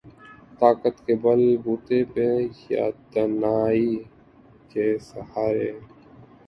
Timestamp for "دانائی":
3.13-3.89